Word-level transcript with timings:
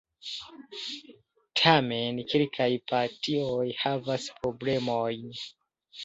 Tamen 1.59 2.21
kelkaj 2.31 2.67
partioj 2.91 3.67
havas 3.81 4.25
problemojn. 4.39 5.29